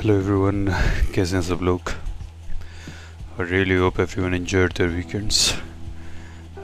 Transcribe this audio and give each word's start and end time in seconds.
Hello 0.00 0.14
everyone 0.16 0.66
कैसे 1.14 1.36
हैं 1.36 1.42
सब 1.42 1.62
लोग? 1.62 1.90
Really 3.48 3.76
hope 3.80 3.98
everyone 4.04 4.36
enjoyed 4.36 4.72
their 4.78 4.92
weekends 4.92 5.40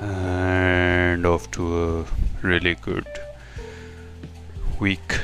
and 0.07 1.27
off 1.31 1.49
to 1.57 1.67
a 1.81 2.05
really 2.43 2.75
good 2.87 3.11
week. 4.81 5.17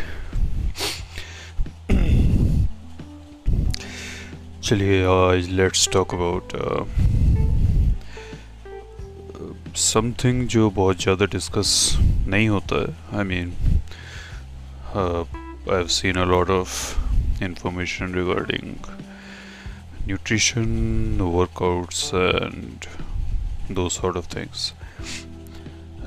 चलिए, 4.63 5.03
आज 5.05 5.49
लेट्स 5.61 5.89
टॉक 5.93 6.15
अबाउट 6.15 6.53
समथिंग 9.91 10.47
जो 10.57 10.71
बहुत 10.81 11.01
ज़्यादा 11.03 11.27
डिस्कस 11.37 11.97
नहीं 12.27 12.49
होता 12.49 12.83
है. 12.83 12.95
I 13.19 13.25
mean 13.33 13.55
I 14.97 15.77
have 15.77 15.87
seen 16.01 16.17
a 16.17 16.25
lot 16.35 16.51
of 16.61 17.01
information 17.43 18.13
regarding 18.13 18.79
nutrition, 20.07 21.19
workouts, 21.19 22.13
and 22.13 22.87
those 23.69 23.95
sort 23.95 24.17
of 24.17 24.27
things. 24.27 24.73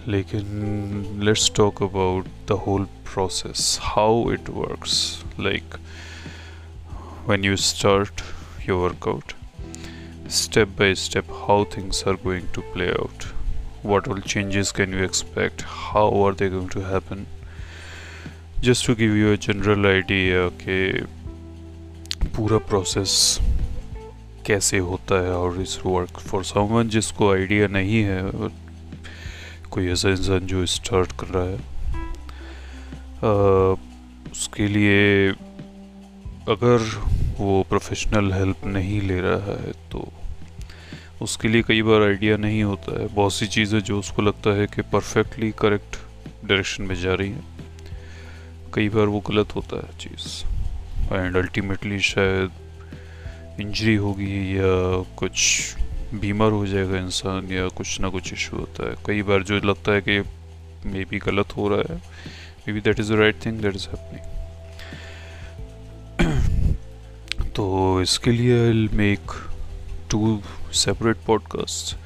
Like, 0.08 0.34
in, 0.34 1.20
let's 1.20 1.50
talk 1.50 1.82
about 1.82 2.28
the 2.46 2.58
whole 2.58 2.88
process, 3.04 3.78
how 3.78 4.30
it 4.30 4.50
works. 4.50 5.24
Like, 5.38 5.78
when 7.26 7.44
you 7.44 7.58
start 7.58 8.22
your 8.66 8.82
workout, 8.82 9.34
step 10.28 10.70
by 10.76 10.94
step, 10.94 11.26
how 11.28 11.64
things 11.64 12.04
are 12.04 12.18
going 12.18 12.48
to 12.54 12.62
play 12.74 12.90
out, 12.90 13.24
what 13.82 14.08
all 14.08 14.20
changes 14.20 14.72
can 14.72 14.92
you 14.92 15.04
expect, 15.04 15.62
how 15.62 16.10
are 16.24 16.34
they 16.34 16.50
going 16.50 16.70
to 16.70 16.82
happen. 16.82 17.26
Just 18.62 18.86
to 18.86 18.96
give 18.96 19.12
you 19.12 19.32
a 19.32 19.38
general 19.38 19.86
idea, 19.86 20.40
okay, 20.42 21.04
पूरा 22.36 22.58
process 22.58 23.40
कैसे 24.46 24.78
होता 24.78 25.22
है 25.24 25.32
और 25.32 25.62
इस 25.62 25.80
work 25.86 26.20
for 26.20 26.44
someone 26.44 26.90
जिसको 26.90 27.32
idea 27.34 27.68
नहीं 27.68 28.04
है 28.04 28.22
कोई 29.72 29.88
ऐसा 29.88 30.10
इंसान 30.10 30.40
जो 30.40 30.66
स्टार्ट 30.66 31.12
कर 31.12 31.28
रहा 31.28 31.44
है 31.44 31.58
आ, 33.18 33.76
उसके 34.32 34.68
लिए 34.68 35.30
अगर 36.50 37.04
वो 37.38 37.64
प्रोफेशनल 37.70 38.34
हेल्प 38.34 38.66
नहीं 38.66 39.02
ले 39.02 39.20
रहा 39.20 39.56
है 39.56 39.72
तो 39.92 40.08
उसके 41.22 41.48
लिए 41.48 41.62
कई 41.62 41.82
बार 41.82 42.02
आइडिया 42.02 42.38
नहीं 42.38 42.64
होता 42.64 43.00
है। 43.02 43.08
बहुत 43.08 43.34
सी 43.34 43.48
चीज़ें 43.48 43.80
जो 43.80 44.00
उसको 44.00 44.22
लगता 44.22 44.50
है 44.50 44.68
कि 44.68 44.82
परफेक्टली 44.82 45.52
करेक्ट 45.52 45.98
डायरेक्शन 46.46 46.84
में 46.84 46.96
जा 46.96 47.14
रही 47.14 47.30
हैं। 47.30 47.44
कई 48.74 48.90
बार 48.90 49.06
वो 49.06 49.20
गलत 49.20 49.56
होता 49.56 49.76
है 49.76 49.98
चीज़। 50.00 50.55
एंड 51.12 51.38
अल्टीमेटली 51.38 52.00
शायद 52.00 52.52
इंजरी 53.62 53.96
होगी 53.96 54.58
या 54.58 55.04
कुछ 55.16 55.40
बीमार 56.14 56.52
हो 56.52 56.68
जाएगा 56.68 56.98
इंसान 56.98 57.52
या 57.52 57.68
कुछ 57.68 58.00
ना 58.00 58.10
कुछ 58.10 58.34
इशू 58.34 58.58
होता 58.58 58.90
है। 58.90 58.96
कई 59.06 59.22
बार 59.22 59.44
जो 59.44 59.56
लगता 59.56 59.92
है 59.92 60.02
कि 60.02 60.20
मे 60.86 61.06
बी 61.06 61.18
गलत 61.18 61.46
हो 61.58 61.70
रहा 61.70 61.94
है 61.94 61.96
maybe 62.74 62.80
that 62.80 63.00
is 63.00 63.14
the 63.14 63.16
right 63.16 63.46
thing 63.46 63.60
that 63.60 63.76
is 63.76 63.88
happening 63.88 64.36
तो 67.56 68.02
इसके 68.02 68.32
लिए 68.32 68.68
I 68.68 68.90
make 68.94 69.32
two 70.12 70.42
separate 70.74 71.18
podcast 71.28 71.98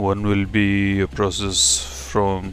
one 0.00 0.26
will 0.26 0.44
be 0.44 1.00
a 1.00 1.06
process 1.06 1.86
from 2.12 2.50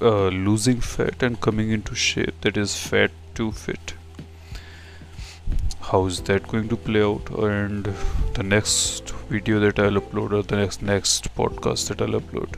uh, 0.00 0.28
losing 0.28 0.80
fat 0.80 1.22
and 1.22 1.40
coming 1.40 1.70
into 1.70 1.94
shape 1.94 2.40
that 2.42 2.56
is 2.56 2.76
fat 2.76 3.10
to 3.34 3.50
fit. 3.52 3.94
How 5.80 6.06
is 6.06 6.20
that 6.22 6.46
going 6.46 6.68
to 6.68 6.76
play 6.76 7.02
out? 7.02 7.30
And 7.30 7.92
the 8.34 8.42
next 8.42 9.10
video 9.30 9.58
that 9.60 9.78
i'll 9.78 10.00
upload 10.00 10.32
or 10.32 10.42
the 10.42 10.56
next 10.56 10.82
next 10.82 11.34
podcast 11.34 11.88
that 11.88 12.00
i'll 12.00 12.20
upload 12.20 12.54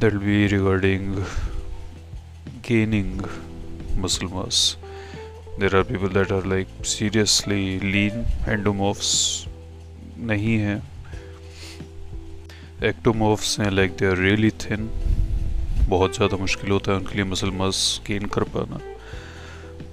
that 0.00 0.12
will 0.12 0.20
be 0.20 0.46
regarding 0.48 1.24
gaining 2.62 3.24
muscle 3.96 4.28
mass. 4.28 4.76
There 5.58 5.74
are 5.74 5.84
people 5.84 6.08
that 6.10 6.32
are 6.32 6.42
like 6.42 6.68
seriously 6.82 7.78
lean 7.80 8.26
endomorphs 8.44 9.46
nahi 10.18 10.56
hai. 10.66 10.80
Ectomorphs 12.80 13.56
हैं 13.58 13.70
like 13.74 13.96
they 13.96 14.06
are 14.06 14.16
really 14.16 14.50
thin 14.50 14.90
बहुत 15.88 16.14
ज़्यादा 16.16 16.36
मुश्किल 16.36 16.70
होता 16.70 16.92
है 16.92 16.98
उनके 16.98 17.14
लिए 17.14 17.24
muscle 17.24 17.50
मस 17.54 17.78
gain 18.06 18.26
कर 18.34 18.44
पाना। 18.54 18.78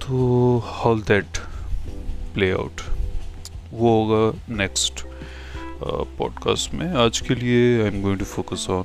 तो 0.02 0.58
हाउ 0.66 0.94
दैट 1.10 1.38
प्ले 2.34 2.50
आउट 2.52 2.80
वो 3.72 3.90
होगा 3.98 4.56
नेक्स्ट 4.56 5.04
पॉडकास्ट 6.18 6.74
में। 6.74 6.86
आज 7.04 7.20
के 7.20 7.34
लिए 7.34 7.80
I 7.82 7.88
am 7.88 8.02
going 8.02 8.18
to 8.18 8.24
focus 8.24 8.66
on 8.70 8.84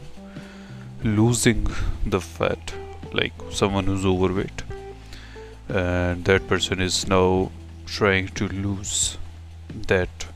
losing 1.06 1.68
the 2.08 2.20
fat 2.20 2.72
like 3.16 3.50
someone 3.60 3.88
who's 3.88 4.06
overweight 4.32 4.62
and 4.62 6.26
that 6.26 6.48
person 6.50 6.84
is 6.84 7.06
now 7.10 7.46
trying 7.98 8.30
to 8.40 8.48
lose 8.54 8.94
that 9.88 10.29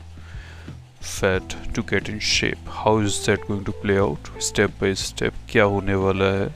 fat 1.04 1.54
to 1.74 1.82
get 1.90 2.08
in 2.10 2.18
shape 2.28 2.68
how 2.74 3.02
is 3.02 3.18
that 3.26 3.46
going 3.48 3.64
to 3.64 3.72
play 3.82 3.96
out 3.98 4.28
step 4.42 4.70
by 4.80 4.94
step 5.00 5.34
क्या 5.50 5.64
होने 5.74 5.94
वाला 6.04 6.30
है 6.34 6.48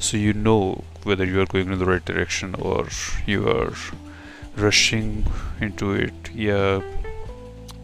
so 0.00 0.18
you 0.18 0.32
know 0.36 0.56
whether 1.06 1.28
you 1.28 1.40
are 1.40 1.46
going 1.52 1.72
in 1.72 1.78
the 1.78 1.88
right 1.88 2.06
direction 2.08 2.54
और 2.54 2.88
you 3.28 3.44
are 3.50 3.72
rushing 4.58 5.62
into 5.80 5.94
it 5.96 6.30
या 6.38 6.60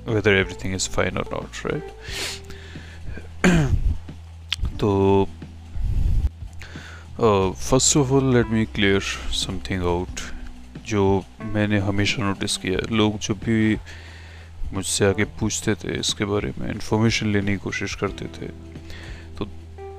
weather 0.08 0.32
every 0.32 0.54
thing 0.64 0.74
is 0.74 0.88
fine 0.90 1.18
और 1.18 1.28
not 1.32 1.66
right 1.66 2.46
तो 4.80 4.90
first 7.20 7.96
of 7.96 8.12
all 8.12 8.34
let 8.34 8.50
me 8.50 8.64
clear 8.74 9.00
something 9.36 9.82
out 9.84 10.20
जो 10.86 11.04
मैंने 11.54 11.78
हमेशा 11.86 12.22
notice 12.22 12.56
किया 12.56 12.78
लोग 12.90 13.18
जब 13.20 13.38
भी 13.44 13.76
मुझसे 14.72 15.04
आके 15.06 15.24
पूछते 15.40 15.74
थे, 15.74 15.98
इसके 15.98 16.24
बारे 16.24 16.52
में 16.58 16.68
इंफॉर्मेशन 16.70 17.32
लेने 17.32 17.52
की 17.52 17.58
कोशिश 17.58 17.94
करते 17.94 18.24
थे। 18.36 18.48
तो 19.38 19.48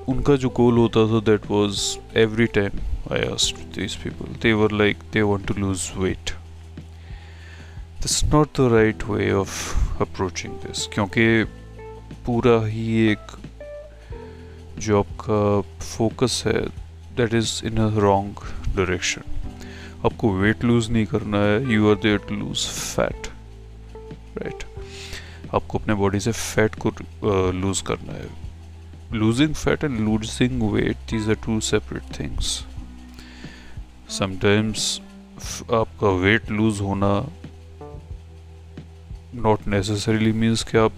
उनका 0.08 0.36
जो 0.36 0.48
गोल 0.56 0.78
होता 0.78 1.06
था 1.06 1.20
that 1.30 1.50
was 1.50 1.80
every 2.16 2.46
time 2.58 2.78
I 3.12 3.20
asked 3.32 3.74
these 3.74 3.94
people 3.96 4.34
they 4.42 4.52
were 4.52 4.72
like 4.72 4.98
they 5.12 5.22
want 5.22 5.46
to 5.46 5.54
lose 5.54 5.90
weight 5.96 6.30
this 8.02 8.22
not 8.24 8.60
the 8.60 8.68
right 8.72 9.04
way 9.04 9.30
of 9.32 10.00
approaching 10.02 10.52
this 10.62 10.86
क्योंकि 10.94 11.26
पूरा 12.26 12.58
ही 12.66 12.86
एक 13.08 13.36
जो 14.78 14.98
आपका 14.98 15.40
फोकस 15.84 16.42
है 16.46 16.60
that 17.16 17.34
is 17.34 17.60
in 17.66 17.76
a 17.78 17.88
wrong 17.98 18.44
direction 18.76 19.22
आपको 20.04 20.32
weight 20.32 20.64
lose 20.64 20.90
नहीं 20.90 21.06
करना 21.06 21.38
है 21.38 21.72
you 21.72 21.88
are 21.90 21.96
there 22.02 22.18
to 22.28 22.36
lose 22.36 22.66
fat 22.66 23.29
आपको 25.54 25.78
अपने 25.78 25.94
बॉडी 25.94 26.20
से 26.20 26.32
फैट 26.32 26.74
को 26.74 26.92
लूज 27.50 27.80
करना 27.80 28.12
है। 28.12 28.28
Losing 29.12 29.54
fat 29.54 29.84
and 29.84 30.00
losing 30.00 30.62
weight 30.62 30.96
these 30.96 31.28
are 31.28 31.34
two 31.34 31.60
separate 31.60 32.20
things 32.20 32.64
sometimes 34.18 35.00
आपका 35.72 36.08
वेट 36.08 36.50
लूज 36.50 36.80
होना 36.80 37.26
नॉट 39.34 39.66
नेसेसरीली 39.66 40.32
मीन्स 40.32 40.62
कि 40.62 40.78
आप 40.78 40.92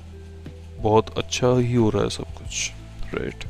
बहुत 0.81 1.19
अच्छा 1.19 1.59
ही 1.59 1.75
हो 1.75 1.91
रहा 1.91 2.03
है 2.03 2.11
सब 2.11 2.25
कुछ 2.25 2.71
right 3.15 3.45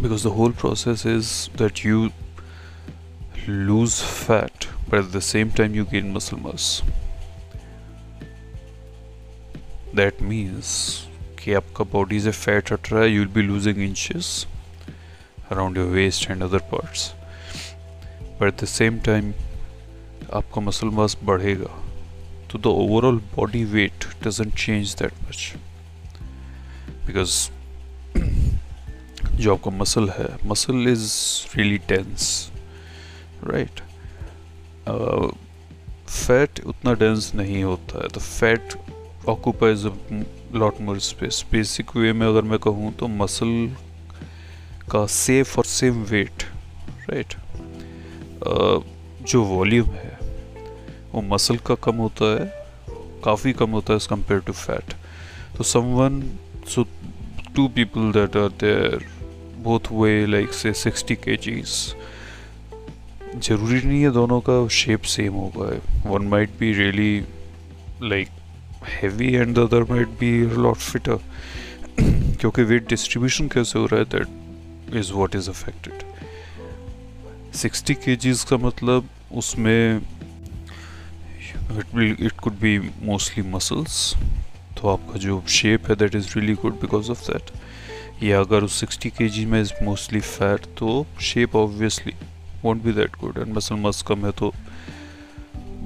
because 0.00 0.24
the 0.24 0.26
whole 0.26 0.52
process 0.52 1.06
is 1.06 1.58
that 1.58 1.86
you 1.86 2.10
lose 3.48 3.90
fat 3.92 4.66
but 4.88 4.94
at 4.94 5.12
the 5.12 5.20
same 5.20 5.50
time 5.50 5.74
you 5.74 5.84
gain 5.84 6.12
muscle 6.12 6.36
mass 6.36 6.80
that 9.96 10.22
means 10.28 10.68
कि 11.38 11.52
आपका 11.54 11.84
बॉडी 11.92 12.20
से 12.20 12.30
फैट 12.30 12.72
हट 12.72 12.92
रहा 12.92 13.02
है 13.02 13.10
you 13.10 13.20
will 13.20 13.32
be 13.34 13.42
losing 13.42 13.78
inches 13.82 14.46
around 15.50 15.76
your 15.76 15.88
waist 15.92 16.30
and 16.30 16.42
other 16.42 16.58
parts 16.72 17.12
but 18.40 18.46
at 18.46 18.62
the 18.62 18.64
same 18.66 18.98
time 19.06 19.32
आपका 20.32 20.60
muscle 20.60 20.88
mass 20.98 21.16
बढ़ेगा। 21.24 21.72
तो 22.50 22.58
the 22.58 22.66
overall 22.66 23.16
body 23.36 23.64
weight 23.64 24.04
doesn't 24.24 24.54
change 24.56 24.94
that 25.02 25.12
much 25.28 25.52
because 27.06 27.34
जो 29.36 29.54
आपका 29.54 29.70
मसल 29.70 30.08
है 30.18 30.28
muscle 30.46 30.88
is 30.88 31.10
really 31.56 31.78
dense 31.88 32.50
right 33.44 33.80
fat 36.08 36.60
उतना 36.66 36.92
dense 36.94 37.32
नहीं 37.34 37.62
होता 37.64 38.02
है। 38.02 38.08
तो 38.08 38.20
fat 38.20 38.74
occupies 39.28 39.84
lot 40.54 40.80
more 40.80 40.98
space 40.98 41.44
basic 41.52 41.96
way 41.96 42.12
में 42.12 42.26
अगर 42.26 42.42
मैं 42.42 42.58
कहूँ 42.58 42.92
तो 42.94 43.08
मसल 43.08 43.76
का 44.90 45.06
सेफ़ 45.06 45.56
और 45.58 45.64
सेम 45.64 46.02
वेट 46.02 46.42
राइट 47.10 47.34
जो 49.22 49.42
वॉल्यूम 49.44 49.86
है, 49.86 50.18
वो 51.12 51.22
मसल 51.22 51.56
का 51.56 51.74
कम 51.74 51.96
होता 51.96 52.32
है, 52.34 52.46
काफ़ी 53.24 53.52
कम 53.52 53.70
होता 53.70 53.92
है 53.92 53.96
एज 53.96 54.06
कंपेयर 54.06 54.40
टू 54.40 54.52
फैट 54.52 54.94
तो 55.56 55.64
someone 55.64 56.22
so 56.68 56.84
two 57.56 57.68
people 57.68 58.12
that 58.12 58.36
are 58.36 58.48
there 58.60 59.06
both 59.62 59.92
weigh 59.92 60.26
like 60.26 60.52
say 60.52 60.72
sixty 60.74 61.14
KGs 61.36 61.94
ज़रूरी 63.42 63.80
नहीं 63.82 64.02
है 64.02 64.10
दोनों 64.10 64.40
का 64.40 64.66
शेप 64.68 65.02
सेम 65.02 65.32
होगा। 65.32 65.66
One 66.10 66.26
might 66.28 66.50
be 66.60 66.72
really 66.72 67.24
like 68.02 68.28
heavy 68.88 69.34
and 69.34 69.54
the 69.54 69.58
other 69.58 69.82
might 69.90 70.08
be 70.20 70.30
lot 70.56 70.76
fitter 70.76 71.20
क्योंकि 72.40 72.62
weight 72.62 72.88
distribution 72.88 73.48
कैसे 73.48 73.78
हो 73.78 73.86
रहा 73.86 74.00
है 74.00 74.06
that 74.14 74.94
is 74.94 75.12
what 75.12 75.36
is 75.36 75.50
affected 75.50 76.02
60 77.56 77.94
KGs 78.16 78.42
का 78.44 78.56
मतलब 78.56 79.08
उसमें 79.32 80.00
it 82.20 82.32
could 82.42 82.52
be 82.52 82.78
mostly 83.02 83.44
muscles 83.50 84.14
तो 84.78 84.88
आपका 84.88 85.18
जो 85.18 85.42
शेप 85.48 85.88
है 85.88 85.96
that 85.96 86.14
is 86.14 86.28
really 86.38 86.54
good 86.54 86.80
because 86.80 87.10
of 87.10 87.30
that 87.30 87.50
या 88.22 88.40
अगर 88.40 88.64
उस 88.64 88.84
60 88.84 89.10
के 89.10 89.28
जी 89.28 89.44
में 89.46 89.60
इज़ 89.60 89.72
मोस्टली 89.82 90.20
फैट 90.20 90.66
तो 90.78 91.06
shape 91.20 91.56
obviously 91.56 92.12
won't 92.64 92.82
be 92.82 92.92
that 92.92 93.16
good 93.20 93.38
and 93.38 93.54
muscle 93.56 93.74
mass 93.74 94.02
कम 94.08 94.26
है 94.26 94.32
तो 94.32 94.52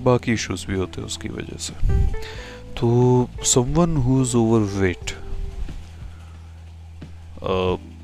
बाकी 0.04 0.32
इश्यूज़ 0.32 0.66
भी 0.66 0.74
होते 0.74 1.00
हैं 1.00 1.06
उसकी 1.06 1.28
वजह 1.28 1.56
से। 1.58 1.74
तो 2.80 2.88
someone 3.44 3.96
who 3.96 4.20
is 4.22 4.36
over 4.36 4.60
weight 4.72 5.12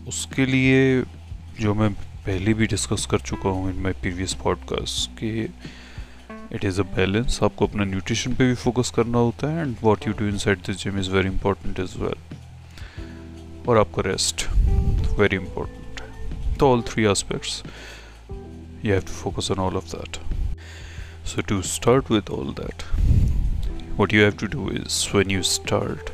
उसके 0.09 0.47
लिए 0.47 1.03
जो 1.61 1.75
मैं 1.75 1.91
पहले 2.27 2.55
भी 2.55 2.67
डिस्कस 2.67 3.07
कर 3.11 3.21
चुका 3.21 3.49
हूँ 3.49 3.71
इन 3.71 3.81
माई 3.83 3.93
प्रीवियस 4.01 4.35
पॉडकास्ट 4.43 5.11
कि 5.19 5.31
इट 6.55 6.65
इज़ 6.65 6.81
अ 6.81 6.85
बैलेंस 6.97 7.39
आपको 7.43 7.67
अपना 7.67 7.85
न्यूट्रिशन 7.85 8.35
पे 8.35 8.49
भी 8.49 8.55
फोकस 8.65 8.93
करना 8.97 9.19
होता 9.19 9.53
है 9.53 9.63
and 9.63 9.77
what 9.83 10.07
you 10.07 10.13
do 10.19 10.29
inside 10.39 10.67
this 10.67 10.83
gym 10.85 10.99
is 11.01 11.11
very 11.11 11.29
important 11.29 11.81
as 11.81 11.99
well 11.99 13.67
और 13.69 13.79
आपका 13.79 14.03
रेस्ट 14.11 14.47
वेरी 15.19 15.37
इंपॉर्टेंट 15.37 16.59
तो 16.59 16.73
all 16.73 16.83
three 16.93 17.05
aspects 17.11 17.63
you 18.85 18.93
have 18.93 19.05
to 19.07 19.15
focus 19.15 19.51
on 19.51 19.59
all 19.59 19.77
of 19.77 19.91
that. 19.93 20.19
So 21.25 21.43
to 21.43 21.63
start 21.65 22.11
with 22.11 22.29
all 22.29 22.53
that 22.53 22.85
what 23.97 24.13
you 24.13 24.23
have 24.23 24.37
to 24.37 24.49
do 24.49 24.69
is 24.69 24.95
when 25.13 25.31
you 25.31 25.43
start 25.43 26.11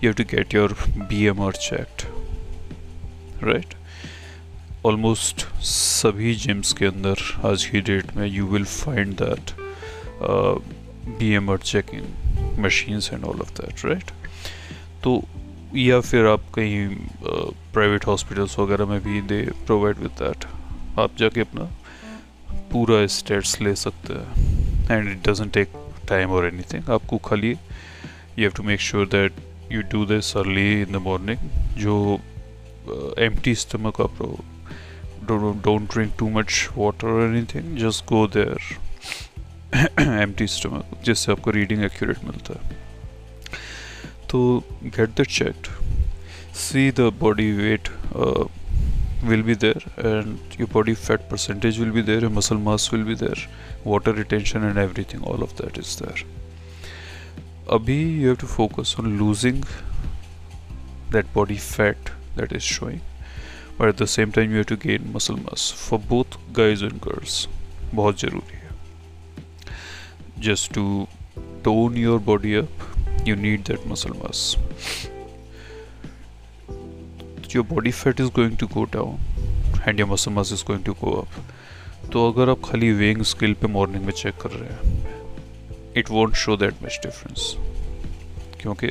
you 0.00 0.08
have 0.08 0.16
to 0.16 0.24
get 0.24 0.52
your 0.52 0.68
BMR 1.12 1.52
checked 1.68 2.06
right 3.50 3.74
almost 4.82 5.46
सभी 5.70 6.34
gyms 6.42 6.72
के 6.78 6.86
अंदर 6.86 7.22
आज 7.50 7.64
की 7.72 7.80
date 7.88 8.14
में 8.16 8.26
you 8.36 8.46
will 8.52 8.68
find 8.74 9.22
that 9.24 9.52
uh, 10.20 10.58
BMR 11.20 11.58
checking 11.72 12.06
machines 12.66 13.10
and 13.16 13.24
all 13.24 13.44
of 13.46 13.54
that 13.60 13.84
right 13.84 14.12
तो 15.04 15.22
या 15.76 16.00
फिर 16.00 16.26
आप 16.26 16.40
कहीं 16.54 16.88
प्राइवेट 17.74 18.06
हॉस्पिटल्स 18.06 18.58
वगैरह 18.58 18.86
में 18.86 19.00
भी 19.02 19.20
दे 19.32 19.42
प्रोवाइड 19.66 19.98
विद 19.98 20.10
दैट 20.22 20.44
आप 21.00 21.16
जाके 21.18 21.40
अपना 21.40 21.70
पूरा 22.72 23.06
स्टेट्स 23.18 23.60
ले 23.60 23.74
सकते 23.84 24.14
हैं 24.14 24.98
and 24.98 25.08
it 25.10 25.28
doesn't 25.28 25.52
take 25.54 25.79
time 26.10 26.30
or 26.30 26.46
anything 26.46 26.90
आपको 26.90 27.18
खाली 27.28 27.50
you 27.50 28.42
have 28.42 28.52
to 28.56 28.62
make 28.62 28.80
sure 28.80 29.06
that 29.14 29.32
you 29.72 29.82
do 29.92 30.04
this 30.06 30.36
early 30.36 30.70
in 30.82 30.92
the 30.92 31.02
morning 31.04 31.38
जो 31.78 31.96
एम 33.24 33.34
टी 33.44 33.54
स्टमक 33.54 34.00
आप 34.00 34.22
don't 35.64 35.92
drink 35.92 36.12
too 36.18 36.28
much 36.30 36.68
water 36.76 37.06
or 37.08 37.22
anything 37.28 37.76
just 37.78 38.04
go 38.06 38.26
there 38.36 38.58
empty 40.38 40.46
stomach 40.46 41.00
जिससे 41.04 41.32
आपको 41.32 41.50
reading 41.50 41.84
accurate 41.84 42.24
मिलता 42.24 42.54
है। 42.54 42.78
तो 44.30 44.38
get 44.84 45.20
the 45.20 45.24
check 45.28 45.68
see 46.56 46.90
the 46.90 47.00
body 47.20 47.50
weight 47.52 47.88
will 49.22 49.42
be 49.42 49.54
there 49.54 49.80
and 49.98 50.38
your 50.58 50.66
body 50.68 50.94
fat 50.94 51.28
percentage 51.28 51.78
will 51.78 51.92
be 51.92 52.00
there 52.00 52.20
your 52.20 52.30
muscle 52.30 52.58
mass 52.58 52.90
will 52.90 53.04
be 53.04 53.14
there 53.14 53.40
water 53.84 54.12
retention 54.12 54.64
and 54.64 54.78
everything 54.78 55.22
all 55.22 55.42
of 55.42 55.54
that 55.56 55.76
is 55.82 55.96
there 55.96 56.22
abhi 57.76 57.98
you 58.22 58.28
have 58.28 58.38
to 58.38 58.50
focus 58.54 58.94
on 59.02 59.18
losing 59.18 59.62
that 61.10 61.32
body 61.34 61.56
fat 61.56 62.10
that 62.36 62.52
is 62.60 62.62
showing 62.62 63.00
but 63.76 63.88
at 63.88 63.96
the 63.98 64.06
same 64.06 64.32
time 64.32 64.50
you 64.50 64.58
have 64.58 64.72
to 64.72 64.80
gain 64.88 65.12
muscle 65.12 65.40
mass 65.44 65.70
for 65.84 65.98
both 66.14 66.38
guys 66.62 66.82
and 66.90 67.00
girls 67.08 67.40
बहुत 67.94 68.20
ज़रूरी 68.20 68.58
है 68.64 68.68
just 70.48 70.72
to 70.74 70.82
tone 71.68 71.96
your 72.00 72.18
body 72.26 72.56
up 72.58 72.84
you 73.28 73.36
need 73.46 73.64
that 73.70 73.86
muscle 73.92 74.14
mass 74.18 74.44
your 77.56 77.66
body 77.66 77.90
fat 77.90 78.20
is 78.20 78.28
going 78.28 78.56
to 78.56 78.66
go 78.66 78.84
down 78.84 79.82
and 79.88 80.00
your 80.00 80.08
muscle 80.08 80.30
mass 80.30 80.52
is 80.52 80.64
going 80.66 80.84
to 80.84 80.92
go 80.92 81.12
up 81.12 82.10
तो 82.12 82.30
अगर 82.32 82.50
आप 82.50 82.60
खाली 82.64 82.92
weighing 82.92 83.22
scale 83.22 83.54
पे 83.54 83.66
morning 83.66 84.04
में 84.04 84.12
check 84.12 84.34
कर 84.42 84.50
रहे 84.50 84.72
हैं 84.72 85.92
it 85.96 86.10
won't 86.10 86.34
show 86.34 86.56
that 86.56 86.82
much 86.82 86.98
difference 87.02 87.54
क्योंकि 88.60 88.90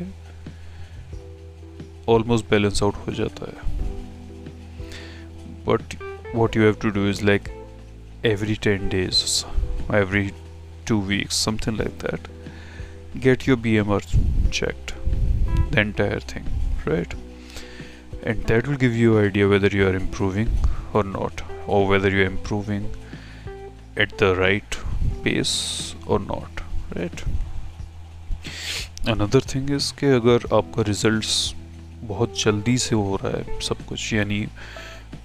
ऑलमोस्ट 2.12 2.50
बैलेंस 2.50 2.84
आउट 2.84 2.96
हो 3.08 3.14
जाता 3.14 3.46
है। 3.46 3.78
But 5.68 5.96
what 6.36 6.56
you 6.58 6.64
have 6.64 6.74
to 6.82 6.90
do 6.90 7.08
is 7.10 7.24
like 7.26 7.50
every 8.26 8.56
ten 8.64 8.88
days 8.90 9.24
every 9.96 10.30
two 10.88 11.00
weeks 11.02 11.44
something 11.46 11.78
like 11.78 12.04
that 12.04 12.28
get 13.24 13.48
your 13.50 13.58
B 13.60 13.76
M 13.76 13.92
R 13.94 14.02
check 14.54 14.94
the 15.72 15.78
entire 15.78 16.24
thing 16.36 16.88
right 16.88 17.14
and 18.24 18.44
that 18.45 18.68
will 18.68 18.77
give 18.77 18.95
you 18.95 19.18
idea 19.19 19.48
whether 19.48 19.68
you 19.68 19.88
are 19.88 19.95
improving 19.95 20.50
or 20.94 21.04
not 21.04 21.42
or 21.68 21.88
whether 21.88 22.10
you 22.10 22.21
are 22.24 22.31
improving 22.31 22.89
at 23.95 24.18
the 24.18 24.36
right 24.36 24.77
pace 25.24 25.95
or 26.06 26.19
not 26.19 26.63
right 26.95 27.24
another 29.06 29.42
thing 29.54 29.69
is 29.77 29.92
कि 30.00 30.07
अगर 30.19 30.48
आपका 30.60 30.83
results 30.92 31.38
बहुत 32.12 32.39
जल्दी 32.44 32.77
से 32.77 32.95
हो 32.95 33.16
रहा 33.24 33.38
है 33.38 33.60
सब 33.68 33.86
कुछ 33.89 34.13
यानी 34.13 34.45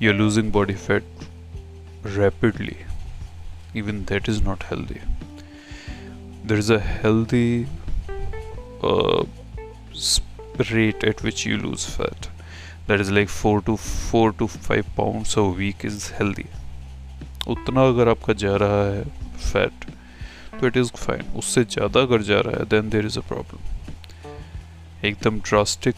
you're 0.00 0.18
losing 0.20 0.50
body 0.56 0.76
fat 0.86 1.24
rapidly 2.16 2.76
even 3.82 4.04
that 4.10 4.28
is 4.34 4.40
not 4.48 4.66
healthy 4.70 5.00
there 6.44 6.58
is 6.58 6.70
a 6.70 6.80
healthy 6.80 7.66
uh, 8.82 9.24
rate 10.72 11.04
at 11.12 11.22
which 11.22 11.46
you 11.46 11.56
lose 11.66 11.86
fat 11.96 12.28
that 12.88 13.00
is 13.00 13.12
like 13.12 13.28
four 13.28 13.60
to 13.60 13.76
four 13.76 14.32
to 14.32 14.46
five 14.46 14.84
pounds 14.96 15.38
a 15.38 15.40
week 15.40 15.84
is 15.84 16.12
healthy 16.12 16.44
उतना 17.48 17.88
अगर 17.88 18.08
आपका 18.08 18.32
जा 18.32 18.56
रहा 18.56 18.84
है 18.84 19.04
fat 19.52 19.84
तो 20.60 20.66
it 20.66 20.76
is 20.76 20.90
fine 20.90 21.22
उससे 21.36 21.64
ज़्यादा 21.64 22.00
अगर 22.00 22.22
जा 22.22 22.40
रहा 22.40 22.56
है 22.56 22.64
then 22.64 22.90
there 22.90 23.06
is 23.06 23.18
a 23.18 23.22
problem 23.22 23.58
एकदम 25.06 25.40
ड्रास्टिक 25.40 25.96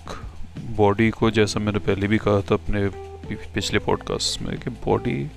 बॉडी 0.77 1.11
को 1.11 1.31
जैसा 1.31 1.61
मैंने 1.61 1.79
पहले 1.79 2.07
भी 2.07 2.19
कहा 2.19 2.41
था 2.41 2.55
अपने 2.55 2.89
पिछले 3.35 3.79
पॉडकास्ट 3.79 4.43
में 4.43 4.59
कि 4.59 4.71
बॉडी 4.71 5.31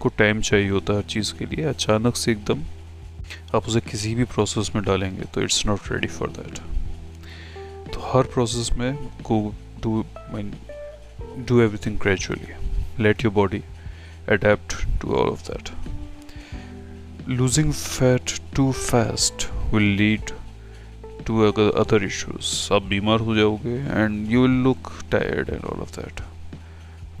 को 0.00 0.08
टाइम 0.08 0.40
चाहिए 0.40 0.68
होता 0.68 0.92
है 0.92 0.98
हर 0.98 1.04
चीज़ 1.04 1.34
के 1.34 1.44
लिए, 1.44 1.64
अचानक 1.64 2.16
से 2.16 2.32
एकदम 2.32 2.62
आप 3.54 3.66
उसे 3.68 3.80
किसी 3.80 4.14
भी 4.14 4.24
प्रोसेस 4.24 4.70
में 4.74 4.84
डालेंगे 4.84 5.22
तो 5.22 5.40
it's 5.40 5.66
not 5.66 5.80
ready 5.92 6.06
for 6.06 6.28
that 6.28 6.58
तो 7.94 8.00
हर 8.00 8.22
प्रोसेस 8.22 8.70
में 8.72 8.96
को 8.96 9.54
do 9.80 10.04
do 11.38 11.62
everything 11.62 11.96
gradually. 11.96 12.54
Let 12.98 13.22
your 13.22 13.32
body 13.32 13.62
adapt 14.26 14.76
to 15.00 15.14
all 15.14 15.28
of 15.28 15.44
that. 15.44 15.70
Losing 17.26 17.72
fat 17.72 18.40
too 18.54 18.72
fast 18.72 19.48
will 19.72 19.82
lead 19.82 20.32
to 21.26 21.46
other 21.74 22.02
issues. 22.02 22.68
आप 22.72 22.82
बीमार 22.90 23.20
हो 23.20 23.34
जाओगे 23.36 23.74
and 23.74 24.30
you 24.30 24.42
will 24.42 24.62
look 24.62 24.92
tired 25.12 25.50
and 25.50 25.64
all 25.64 25.80
of 25.80 26.00
that 26.00 26.20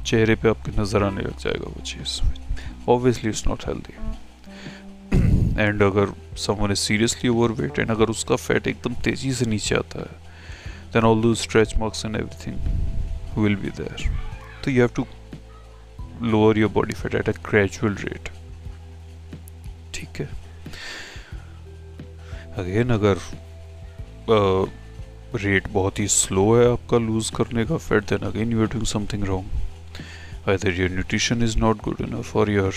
चेहरे 0.06 0.34
पे 0.34 0.48
आपके 0.48 0.80
नज़र 0.80 1.02
आने 1.02 1.22
लग 1.22 1.38
जाएगा 1.40 1.70
वो 1.76 1.82
चीज़ 1.86 2.20
obviously 2.90 3.30
it's 3.30 3.46
not 3.46 3.66
healthy 3.68 3.94
and 5.58 5.82
अगर 5.82 6.12
someone 6.46 6.72
is 6.72 6.78
seriously 6.78 7.28
overweight 7.60 7.78
and 7.78 7.90
अगर 7.90 8.10
उसका 8.10 8.36
फैट 8.36 8.66
एकदम 8.66 8.94
तेज़ी 9.04 9.32
से 9.34 9.46
नीचे 9.46 9.74
आता 9.74 10.00
है 10.00 10.20
then 10.94 11.04
all 11.04 11.22
those 11.22 11.34
stretch 11.44 11.76
marks 11.78 12.04
and 12.04 12.16
everything 12.16 13.01
will 13.36 13.56
be 13.56 13.70
there 13.70 13.98
so 14.62 14.70
you 14.70 14.80
have 14.80 14.94
to 14.94 15.06
lower 16.20 16.54
your 16.54 16.68
body 16.68 16.94
fat 16.94 17.14
at 17.14 17.28
a 17.28 17.36
gradual 17.50 17.98
rate 18.06 18.30
ठीक 19.94 20.20
है 20.20 20.28
अगेन 22.58 22.90
अगर 22.90 23.18
रेट 25.44 25.68
बहुत 25.72 25.98
ही 25.98 26.06
स्लो 26.08 26.44
है 26.54 26.70
आपका 26.72 26.98
लूज 26.98 27.30
करने 27.36 27.64
का 27.66 27.76
fat 27.88 28.08
then 28.10 28.26
again 28.28 28.52
you 28.52 28.60
are 28.60 28.66
doing 28.72 28.86
something 28.86 29.24
wrong 29.24 29.60
either 30.46 30.70
your 30.72 30.88
nutrition 30.88 31.42
is 31.42 31.56
not 31.56 31.82
good 31.82 32.00
enough 32.00 32.34
or 32.34 32.48
your 32.50 32.72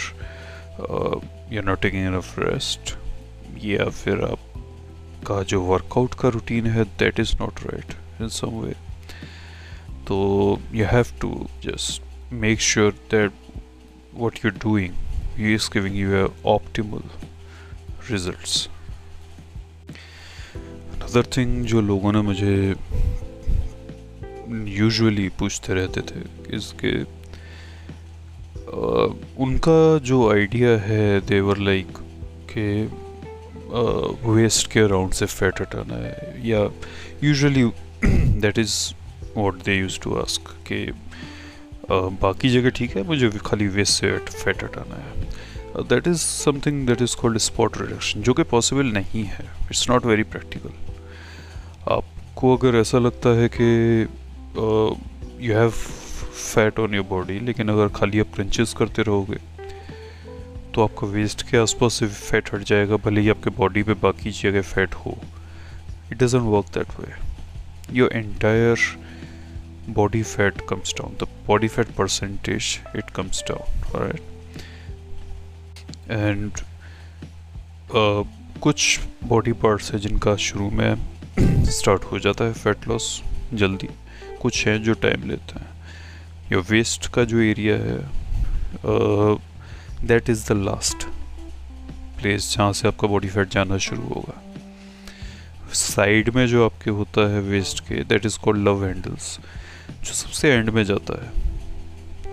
you 1.51 1.62
not 1.62 1.81
taking 1.81 2.05
enough 2.05 2.39
rest 2.39 2.93
या 3.63 3.89
फिर 3.89 4.24
आपका 4.25 5.41
जो 5.51 5.62
वर्कआउट 5.62 6.13
का 6.21 6.29
रूटीन 6.29 6.65
है 6.67 6.83
that 7.00 7.19
is 7.19 7.33
not 7.39 7.59
right 7.63 7.93
in 8.21 8.27
some 8.38 8.59
way 8.59 8.74
तो 10.07 10.17
you 10.74 10.85
have 10.85 11.05
to 11.21 11.47
just 11.63 12.01
make 12.33 12.59
sure 12.59 12.91
that 12.91 13.31
what 14.17 14.38
you're 14.41 14.57
doing 14.63 14.93
is 15.45 15.65
giving 15.71 15.95
you 16.01 16.12
a 16.17 16.27
optimal 16.51 17.01
results. 18.09 18.53
Another 20.95 21.24
thing 21.35 21.51
जो 21.65 21.81
लोगों 21.81 22.12
ने 22.13 22.21
मुझे 22.21 22.75
यूजुअली 24.77 25.27
पूछते 25.29 25.74
रहते 25.74 26.01
थे 26.01 26.21
इसके 26.55 26.93
उनका 29.43 29.97
जो 29.97 30.31
आइडिया 30.31 30.69
है 30.79 31.19
देवर 31.21 31.57
लाइक 31.57 31.97
के 32.51 32.67
वेस्ट 34.31 34.71
के 34.71 34.79
अराउंड 34.79 35.13
से 35.13 35.25
फैट 35.25 35.62
हटाना 35.62 35.95
है। 35.95 36.47
या 36.47 36.69
usually 37.24 37.63
that 38.41 38.57
is 38.59 38.75
what 39.37 39.63
they 39.65 39.77
used 39.77 39.99
to 39.99 40.15
ask 40.19 40.55
के 40.67 40.85
बाकी 42.21 42.49
जगह 42.49 42.69
ठीक 42.77 42.95
है, 42.97 43.03
मुझे 43.07 43.29
खाली 43.45 43.67
वेस्ट 43.69 44.01
से 44.01 44.17
फैट 44.17 44.63
हटाना 44.63 44.95
है. 44.95 45.83
That 45.83 46.07
is 46.07 46.17
something 46.17 46.85
that 46.87 47.01
is 47.01 47.15
called 47.17 47.37
spot 47.37 47.77
reduction 47.81 48.21
जो 48.21 48.33
कि 48.33 48.43
पॉसिबल 48.51 48.91
नहीं 48.93 49.23
है 49.25 49.45
इट्स 49.61 49.89
नॉट 49.89 50.05
वेरी 50.05 50.23
प्रैक्टिकल 50.35 50.73
आपको 51.93 52.55
अगर 52.57 52.75
ऐसा 52.77 52.99
लगता 52.99 53.29
है 53.39 53.49
कि 53.55 53.65
you 55.41 55.53
have 55.57 55.69
fat 55.69 56.79
on 56.79 56.95
your 56.95 57.05
body 57.09 57.39
लेकिन 57.39 57.69
अगर 57.69 57.87
खाली 57.95 58.19
आप 58.19 58.33
क्रंचेस 58.35 58.73
करते 58.77 59.01
रहोगे 59.01 59.39
तो 60.73 60.83
आपका 60.83 61.07
वेस्ट 61.07 61.41
के 61.49 61.57
आसपास 61.57 61.93
से 61.93 62.07
फैट 62.07 62.53
हट 62.53 62.63
जाएगा, 62.69 62.95
भले 62.97 63.21
ही 63.21 63.29
आपके 63.29 63.49
बॉडी 63.57 63.83
पे 63.83 63.93
बाकी 64.01 64.31
जगह 64.31 64.61
फैट 64.61 64.93
हो. 64.95 65.17
It 66.11 66.17
doesn't 66.23 66.43
work 66.43 66.65
that 66.77 66.99
way 66.99 67.13
your 67.97 68.09
entire 68.13 68.77
body 69.87 70.23
fat 70.23 70.65
comes 70.67 70.91
down. 70.93 71.15
The 71.19 71.27
body 71.47 71.67
fat 71.67 71.89
percentage 71.95 72.81
it 72.93 73.13
comes 73.13 73.41
down 73.43 73.65
all 73.93 74.01
right 74.01 74.21
and 76.09 76.61
uh, 77.93 78.23
कुछ 78.61 78.99
बॉडी 79.23 79.51
पार्ट्स 79.63 79.91
है 79.93 79.99
जिनका 79.99 80.35
शुरू 80.35 80.69
में 80.69 80.95
स्टार्ट 81.65 82.03
हो 82.03 82.19
जाता 82.19 82.45
है 82.45 82.53
फैट 82.53 82.87
लॉस 82.87 83.21
जल्दी। 83.53 83.87
कुछ 84.41 84.65
हैं 84.67 84.81
जो 84.83 84.93
टाइम 84.93 85.27
लेते 85.29 85.59
हैं। 85.59 85.67
या 86.51 86.59
वेस्ट 86.69 87.07
का 87.13 87.23
जो 87.23 87.39
एरिया 87.41 87.75
है 87.75 87.99
that 90.07 90.29
is 90.29 90.47
the 90.47 90.57
last 90.65 91.05
place 92.19 92.55
जहाँ 92.55 92.71
से 92.73 92.87
आपका 92.87 93.07
बॉडी 93.07 93.29
फैट 93.29 93.49
जाना 93.49 93.77
शुरू 93.77 94.03
होगा। 94.03 94.41
साइड 95.73 96.29
में 96.35 96.47
जो 96.47 96.65
आपके 96.65 96.89
होता 96.89 97.29
है 97.33 97.39
वेस्ट 97.41 97.79
के 97.87 98.03
that 98.03 98.25
is 98.25 98.39
called 98.39 98.67
love 98.67 98.85
handles 98.85 99.39
जो 100.05 100.13
सबसे 100.13 100.51
एंड 100.51 100.69
में 100.69 100.83
जाता 100.83 101.13
है। 101.24 101.31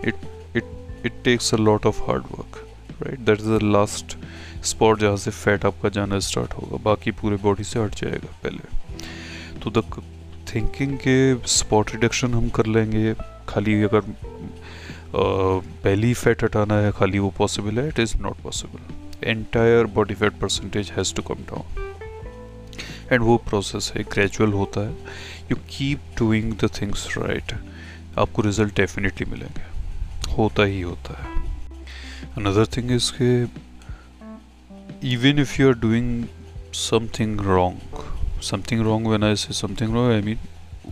It 0.08 0.14
it 0.56 0.64
it 1.06 1.12
takes 1.24 1.54
a 1.54 1.56
lot 1.58 1.86
of 1.86 2.00
hard 2.02 2.22
work 2.30 2.56
right 3.02 3.18
that 3.18 3.40
is 3.40 3.48
the 3.48 3.58
last 3.62 4.16
spot 4.64 5.00
जहाँ 5.00 5.16
से 5.16 5.30
फैट 5.30 5.64
आपका 5.64 5.88
जाना 5.88 6.18
स्टार्ट 6.20 6.52
होगा। 6.52 6.76
बाकी 6.84 7.10
पूरे 7.20 7.36
बॉडी 7.42 7.64
से 7.64 7.80
हट 7.80 7.94
जाएगा 7.94 8.32
पहले। 8.42 9.60
तो 9.60 9.70
द 9.70 9.84
थिंकिंग 10.54 10.96
के 10.98 11.16
स्पॉट 11.48 11.90
रिडक्शन 11.90 12.34
हम 12.34 12.48
कर 12.48 12.66
लेंगे। 12.66 13.14
खाली 13.48 13.82
अगर 13.82 14.02
पहली 15.14 16.12
फैट 16.14 16.44
हटाना 16.44 16.74
है, 16.74 16.92
खाली 16.92 17.18
वो 17.18 17.30
पॉसिबल 17.38 17.78
है। 17.78 17.88
It 17.88 17.98
is 17.98 18.16
not 18.18 18.36
possible 18.42 19.28
entire 19.28 19.86
body 19.94 20.14
fat 20.14 20.32
percentage 20.32 20.90
has 20.96 21.14
to 21.14 21.22
come 21.22 21.42
down 21.50 21.90
and 23.12 23.22
वो 23.22 23.36
प्रोसेस 23.48 23.92
है 23.96 24.02
ग्रेजुअल 24.02 24.52
होता 24.52 24.80
है। 24.80 24.94
You 25.52 25.56
keep 25.56 26.00
doing 26.18 26.52
the 26.52 26.70
things 26.80 27.18
right 27.18 27.52
आपको 28.18 28.42
रिज़ल्ट 28.42 28.76
डेफिनेटली 28.76 29.30
मिलेंगे। 29.30 29.62
होता 30.32 30.62
ही 30.62 30.80
होता 30.80 31.22
है। 31.22 31.42
अनदर 32.36 32.66
थिंग 32.66 32.90
इज़ 32.90 33.12
के 33.12 33.42
even 35.08 35.38
if 35.38 35.62
you 35.62 35.68
are 35.68 35.74
doing 35.74 36.24
something 36.74 37.40
wrong 37.40 37.78
something 38.42 38.80
wrong 38.80 39.06
when 39.06 39.24
I 39.24 39.36
say 39.36 39.54
something 39.54 39.94
wrong 39.94 40.14
I 40.14 40.20
mean 40.20 40.38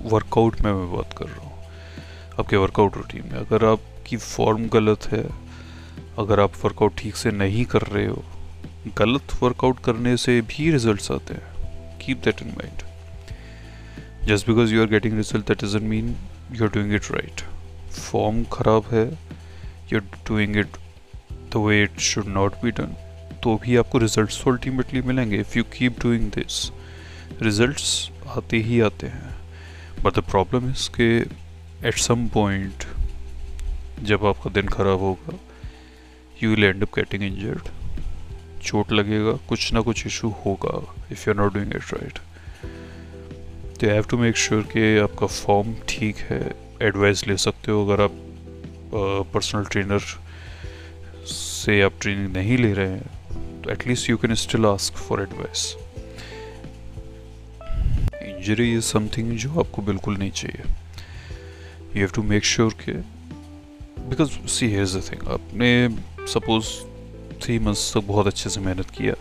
workout 0.02 0.60
में 0.60 0.72
मैं 0.72 0.92
बात 0.92 1.14
कर 1.18 1.24
रहा 1.24 1.40
हूँ। 1.40 1.64
आपके 2.40 2.56
वर्कआउट 2.56 2.96
रूटीन 2.96 3.22
में। 3.22 3.38
अगर 3.38 3.64
आपकी 3.64 4.16
फॉर्म 4.16 4.68
गलत 4.68 5.06
है, 5.12 5.24
अगर 6.18 6.40
आप 6.40 6.52
वर्कआउट 6.64 6.92
ठीक 6.96 7.16
से 7.16 7.30
नहीं 7.30 7.64
कर 7.64 7.82
रहे 7.82 8.06
हो, 8.06 8.24
गलत 8.98 9.42
वर्कआउट 9.42 9.78
करने 9.84 10.16
से 10.16 10.40
भी 10.40 10.70
रिजल्ट्स 10.70 11.10
आते 11.10 11.34
हैं। 11.34 11.50
Keep 11.98 12.22
that 12.24 12.42
in 12.42 12.50
in 12.50 12.89
mind 14.28 14.46
because 14.46 14.74
you 14.74 14.82
are 14.82 14.86
getting 14.86 15.16
result 15.16 15.46
that 15.48 15.60
that 15.60 15.82
mean 15.82 16.16
you 16.52 16.64
are 16.64 16.70
doing 16.70 16.94
it 16.94 17.10
right 17.10 17.40
form 17.92 18.44
खराब 18.44 18.84
है 18.92 19.06
you 19.92 19.98
are 19.98 20.04
doing 20.28 20.56
it 20.56 20.66
the 21.32 21.56
way 21.56 21.86
it 21.86 22.00
should 22.00 22.26
not 22.26 22.52
be 22.54 22.72
done 22.72 22.94
तो 23.42 23.56
भी 23.56 23.76
आपको 23.76 23.98
results 23.98 24.42
ultimately 24.48 25.02
मिलेंगे 25.02 25.40
if 25.40 25.58
you 25.58 25.64
keep 25.64 26.00
doing 26.00 26.30
this 26.30 26.70
results 27.42 28.10
आते 28.26 28.56
ही 28.56 28.80
आते 28.80 29.06
हैं. 29.06 29.34
बट 30.02 30.14
द 30.14 30.18
प्रॉब्लम 30.18 30.70
इज़ 30.70 30.88
के 30.90 31.18
एट 31.88 31.94
सम 31.94 32.28
पॉइंट 32.28 32.84
जब 34.02 34.26
आपका 34.26 34.50
दिन 34.50 34.68
खराब 34.68 34.98
होगा 34.98 35.38
you 36.42 36.50
will 36.50 36.64
end 36.64 36.82
up 36.82 36.88
getting 36.96 37.22
injured 37.22 37.68
चोट 38.62 38.92
लगेगा, 38.92 39.32
कुछ 39.48 39.72
ना 39.72 39.80
कुछ 39.80 40.06
इशू 40.06 40.28
होगा 40.28 40.94
if 41.12 41.28
you 41.28 41.34
are 41.34 41.40
not 41.40 41.54
doing 41.54 41.76
it 41.76 41.94
right 41.94 42.18
तो 43.80 43.86
हैव 43.86 44.04
टू 44.10 44.16
मेक 44.18 44.36
श्योर 44.36 44.62
कि 44.62 44.98
आपका 44.98 45.26
फॉर्म 45.26 45.74
ठीक 45.88 46.16
है 46.16 46.40
एडवाइस 46.82 47.26
ले 47.28 47.36
सकते 47.36 47.72
हो। 47.72 47.86
अगर 47.86 48.02
आप 48.02 48.12
पर्सनल 49.34 49.64
ट्रेनर 49.64 50.00
से 51.26 51.80
आप 51.82 51.92
ट्रेनिंग 52.00 52.32
नहीं 52.36 52.58
ले 52.58 52.72
रहे 52.72 52.88
हैं 52.88 53.62
तो 53.62 53.70
at least 53.70 54.10
you 54.10 54.16
can 54.16 54.34
still 54.34 54.66
ask 54.66 54.94
for 54.94 55.22
advice 55.22 55.62
injury 58.22 58.72
is 58.72 58.82
something 58.82 59.30
जो 59.38 59.60
आपको 59.60 59.82
बिल्कुल 59.82 60.16
नहीं 60.16 60.30
चाहिए। 60.30 60.62
You 61.80 61.96
have 61.96 62.10
to 62.14 62.22
make 62.22 62.44
sure 62.44 62.74
के 62.84 62.92
because 64.02 64.30
see 64.48 64.70
here's 64.70 64.96
the 64.96 65.02
thing 65.12 65.28
आपने 65.28 65.70
सपोज़ 66.26 66.66
थ्री 67.42 67.58
मंथ्स 67.58 67.92
तक 67.94 68.00
बहुत 68.00 68.26
अच्छे 68.26 68.50
से 68.50 68.60
मेहनत 68.60 68.90
किया 68.90 69.14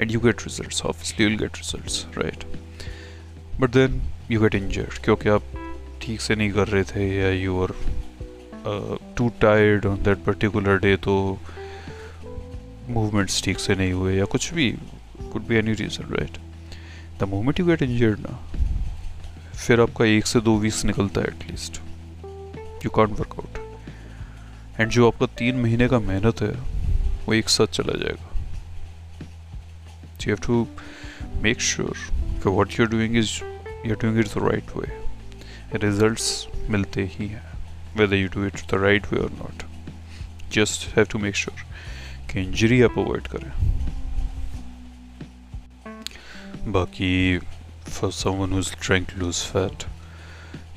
and 0.00 0.10
you 0.10 0.20
get 0.20 0.42
result 0.42 0.82
obviously 0.86 1.26
will 1.26 1.38
get 1.38 1.56
result 1.56 2.18
right 2.18 2.44
but 3.60 3.70
then 3.70 4.00
you 4.30 4.40
get 4.40 4.54
injured 4.54 4.98
क्योंकि 5.04 5.28
आप 5.28 5.42
ठीक 6.02 6.20
से 6.20 6.34
नहीं 6.34 6.50
कर 6.52 6.68
रहे 6.68 6.84
थे 6.84 7.08
या 7.16 7.30
you 7.30 7.62
are 7.62 7.72
too 9.16 9.28
tired 9.40 9.86
on 9.86 10.02
that 10.02 10.24
particular 10.24 10.78
day 10.80 10.96
तो 11.06 11.16
मूवमेंट्स 12.88 13.42
ठीक 13.44 13.58
से 13.58 13.74
नहीं 13.74 13.92
हुए 13.92 14.16
या 14.16 14.24
कुछ 14.34 14.52
भी 14.54 14.70
could 15.32 15.46
be 15.46 15.56
any 15.56 15.72
reason 15.72 16.14
right 16.14 16.38
the 17.20 17.28
moment 17.28 17.60
you 17.60 17.66
get 17.66 17.82
injured 17.82 18.20
ना, 18.20 18.38
फिर 19.56 19.80
आपका 19.80 20.04
एक 20.04 20.26
से 20.26 20.40
दो 20.40 20.56
वीक्स 20.58 20.84
निकलता 20.84 21.20
है 21.20 21.26
at least 21.26 21.80
you 22.84 22.90
can't 22.90 23.18
workout 23.20 24.80
and 24.80 24.90
जो 24.90 25.06
आपका 25.10 25.26
तीन 25.38 25.56
महीने 25.62 25.88
का 25.88 25.98
मेहनत 26.00 26.40
है, 26.42 26.52
वो 27.26 27.34
एक 27.34 27.48
साथ 27.48 27.66
चला 27.78 27.98
जाएगा. 27.98 28.26
You 30.26 30.34
have 30.34 30.46
to 30.46 30.66
make 31.42 31.60
sure 31.60 31.96
कि 32.42 32.48
what 32.48 32.78
you 32.78 32.84
are 32.84 32.90
doing 32.90 33.16
is 33.16 33.30
you 33.86 33.94
doing 33.94 34.18
it 34.18 34.26
right 34.36 34.76
way 34.76 34.88
results 35.74 36.46
मिलते 36.68 37.04
ही 37.12 37.28
हैं 37.28 37.42
whether 37.96 38.16
you 38.16 38.28
do 38.28 38.44
it 38.46 38.54
the 38.70 38.74
right 38.74 39.12
way 39.12 39.20
और 39.20 39.30
not 39.30 39.62
just 40.52 40.96
have 40.96 41.06
to 41.06 41.18
make 41.18 41.36
sure 41.36 41.66
कि 42.32 42.40
इंजरी 42.40 42.82
आप 42.82 42.98
अवॉइड 42.98 43.26
करें। 43.26 43.52
बाकी 46.72 47.38
for 47.88 48.12
some 48.12 48.30
who's 48.30 48.76
trying 48.82 49.06
to 49.06 49.20
lose 49.20 49.36
fat 49.36 49.84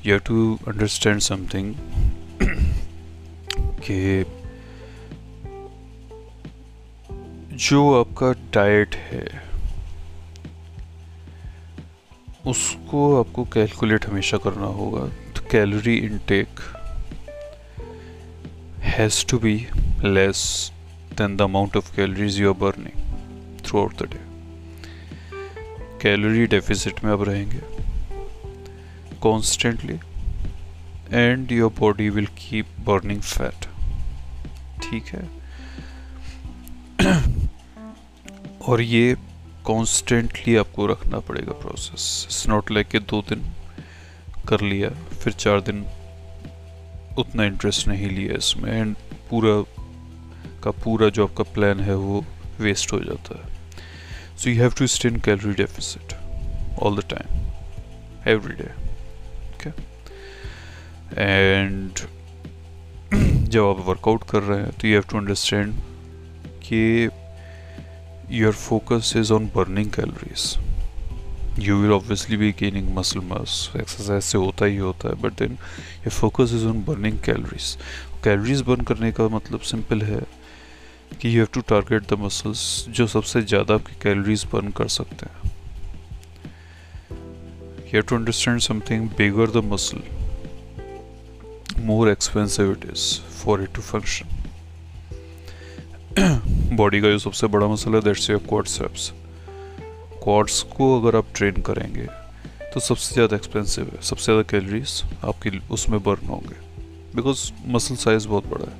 you 0.06 0.12
have 0.12 0.18
to 0.18 0.58
understand 0.68 1.20
something 1.20 1.74
कि 3.86 4.24
जो 7.56 8.00
आपका 8.00 8.32
डाइट 8.32 8.94
है 8.94 9.53
उसको 12.46 13.20
आपको 13.20 13.44
कैलकुलेट 13.44 14.06
हमेशा 14.06 14.36
करना 14.36 14.66
होगा। 14.66 15.06
तो 15.32 15.48
calorie 15.50 15.96
intake 15.96 16.60
has 18.80 19.26
to 19.26 19.38
be 19.38 19.54
less 20.04 20.72
than 21.18 21.36
the 21.36 21.42
amount 21.42 21.76
of 21.76 21.96
calories 21.96 22.40
you 22.40 22.52
are 22.52 22.58
burning 22.60 23.60
throughout 23.80 24.02
the 24.02 24.10
day 24.12 24.20
calorie 26.02 26.46
deficit 26.46 27.04
में 27.04 27.12
आप 27.12 27.22
रहेंगे 27.22 27.60
constantly 29.20 29.98
and 31.12 31.52
your 31.52 31.72
body 31.78 32.08
will 32.08 32.26
keep 32.26 32.66
burning 32.86 33.20
fat 33.20 33.66
ठीक 34.82 35.06
है? 35.06 35.28
और 38.68 38.80
ये 38.80 39.16
कॉन्स्टेंटली 39.64 40.56
आपको 40.56 40.86
रखना 40.86 41.18
पड़ेगा 41.28 41.52
प्रोसेस 41.60 42.26
इट्स 42.26 42.46
नॉट 42.48 42.70
लाइक 42.70 42.88
कि 42.88 42.98
दो 42.98 43.20
दिन 43.28 43.42
कर 44.48 44.60
लिया, 44.60 44.88
फिर 45.20 45.32
चार 45.32 45.60
दिन 45.60 45.84
उतना 47.18 47.44
इंटरेस्ट 47.44 47.88
नहीं 47.88 48.08
लिया 48.10 48.36
इसमें 48.36 48.70
एंड 48.72 48.94
पूरा 49.30 49.54
का 50.64 50.70
पूरा 50.84 51.08
जो 51.08 51.26
आपका 51.26 51.44
प्लान 51.54 51.80
है 51.80 51.94
वो 51.96 52.24
वेस्ट 52.60 52.92
हो 52.92 52.98
जाता 53.04 53.38
है. 53.38 53.52
So 54.36 54.50
you 54.50 54.60
have 54.60 54.72
to 54.78 54.86
stay 54.86 55.08
in 55.08 55.16
calorie 55.26 55.54
deficit 55.54 56.14
all 56.82 56.96
the 56.96 57.04
time 57.10 58.30
every 58.32 58.54
day 58.54 58.70
okay 59.54 59.70
and 61.22 62.06
जब 63.48 63.64
आप 63.64 63.84
वर्कआउट 63.88 64.22
कर 64.30 64.42
रहे 64.42 64.60
हैं 64.60 64.70
तो 64.70 64.88
यू 64.88 64.94
हैव 64.94 65.04
टू 65.10 65.18
अंडरस्टैंड 65.18 65.74
कि 66.64 67.08
your 68.30 68.52
focus 68.52 69.12
is 69.16 69.32
on 69.32 69.50
burning 69.56 69.90
calories 69.92 70.56
you 71.56 71.74
will 71.80 71.92
obviously 71.92 72.36
be 72.36 72.52
gaining 72.52 72.86
muscle 72.94 73.22
mass 73.22 73.68
exercise 73.80 74.24
से 74.24 74.38
होता 74.38 74.64
ही 74.64 74.76
होता 74.76 75.08
है 75.08 75.14
but 75.22 75.36
then 75.40 75.52
your 76.04 76.12
focus 76.14 76.54
is 76.58 76.64
on 76.70 76.80
burning 76.88 77.18
calories 77.26 77.68
calories 78.24 78.62
burn 78.68 78.84
करने 78.84 79.10
का 79.12 79.28
मतलब 79.28 79.60
simple 79.72 80.02
है 80.04 80.22
कि 81.20 81.32
you 81.34 81.44
have 81.44 81.52
to 81.56 81.62
target 81.72 82.08
the 82.12 82.18
muscles 82.22 82.64
जो 82.88 83.06
सबसे 83.06 83.42
ज़्यादा 83.42 83.74
आपकी 83.74 83.94
calories 84.04 84.44
burn 84.54 84.72
कर 84.76 84.88
सकते 84.88 85.26
हैं 85.26 85.52
you 87.86 88.00
have 88.00 88.08
to 88.12 88.18
understand 88.18 88.66
something 88.68 89.08
bigger 89.20 89.46
the 89.58 89.64
muscle 89.72 90.02
more 91.92 92.08
expensive 92.16 92.76
it 92.76 92.88
is 92.94 93.06
for 93.42 93.60
it 93.60 93.74
to 93.78 93.86
function 93.92 94.43
body 96.78 97.00
का 97.00 97.08
जो 97.10 97.18
सबसे 97.18 97.46
बड़ा 97.46 97.66
मसल 97.68 97.94
है 97.94 98.00
दैट्स 98.00 98.28
योर 98.30 98.38
क्वाड्सेप्स 98.48 99.10
क्वाड्स 100.22 100.60
को 100.76 100.86
अगर 101.00 101.16
आप 101.16 101.26
ट्रेन 101.36 101.60
करेंगे 101.62 102.06
तो 102.74 102.80
सबसे 102.80 103.14
ज़्यादा 103.14 103.36
एक्सपेंसिव 103.36 103.84
है, 103.84 104.02
सबसे 104.02 104.24
ज़्यादा 104.24 104.42
कैलोरीज 104.50 105.02
आपकी 105.24 105.60
उसमें 105.70 106.02
बर्न 106.02 106.26
होंगे 106.28 106.56
बिकॉज़ 107.14 107.40
मसल 107.66 107.96
साइज़ 107.96 108.28
बहुत 108.28 108.46
बड़ा 108.46 108.70
है। 108.70 108.76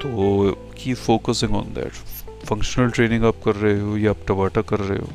तो 0.00 0.52
की 0.78 0.94
focusing 0.94 1.54
on 1.54 1.72
that 1.74 1.92
functional 2.46 2.90
training 2.90 3.24
आप 3.24 3.40
कर 3.44 3.54
रहे 3.56 3.78
हो, 3.80 3.96
या 3.96 4.10
आप 4.10 4.26
टबाटा 4.28 4.62
कर 4.62 4.80
रहे 4.80 4.98
हो, 4.98 5.12